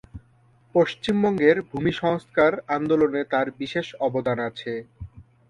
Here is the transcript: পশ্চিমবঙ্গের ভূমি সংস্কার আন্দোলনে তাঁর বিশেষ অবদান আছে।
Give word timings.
পশ্চিমবঙ্গের 0.75 1.57
ভূমি 1.69 1.91
সংস্কার 2.01 2.51
আন্দোলনে 2.69 3.21
তাঁর 3.31 3.47
বিশেষ 3.59 3.87
অবদান 4.07 4.37
আছে। 4.49 4.71